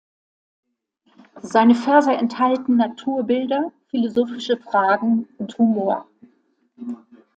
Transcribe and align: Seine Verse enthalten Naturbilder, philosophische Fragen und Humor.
Seine 1.43 1.75
Verse 1.75 2.11
enthalten 2.11 2.77
Naturbilder, 2.77 3.71
philosophische 3.91 4.57
Fragen 4.57 5.27
und 5.37 5.55
Humor. 5.59 6.07